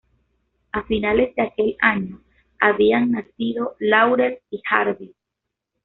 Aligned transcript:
A 0.71 0.81
finales 0.83 1.35
de 1.35 1.43
aquel 1.43 1.75
año 1.79 2.23
habían 2.57 3.11
nacido 3.11 3.75
Laurel 3.77 4.39
y 4.49 4.59
Hardy. 4.67 5.13